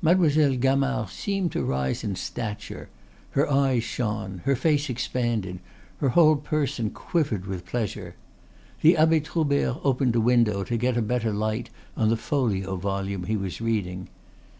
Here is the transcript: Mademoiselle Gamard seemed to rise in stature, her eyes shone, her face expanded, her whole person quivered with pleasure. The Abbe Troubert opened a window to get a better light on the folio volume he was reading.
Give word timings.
Mademoiselle 0.00 0.54
Gamard 0.56 1.08
seemed 1.08 1.50
to 1.50 1.64
rise 1.64 2.04
in 2.04 2.14
stature, 2.14 2.88
her 3.32 3.50
eyes 3.50 3.82
shone, 3.82 4.40
her 4.44 4.54
face 4.54 4.88
expanded, 4.88 5.58
her 5.98 6.10
whole 6.10 6.36
person 6.36 6.90
quivered 6.90 7.46
with 7.48 7.66
pleasure. 7.66 8.14
The 8.82 8.96
Abbe 8.96 9.18
Troubert 9.18 9.80
opened 9.82 10.14
a 10.14 10.20
window 10.20 10.62
to 10.62 10.76
get 10.76 10.96
a 10.96 11.02
better 11.02 11.32
light 11.32 11.70
on 11.96 12.08
the 12.08 12.16
folio 12.16 12.76
volume 12.76 13.24
he 13.24 13.36
was 13.36 13.60
reading. 13.60 14.06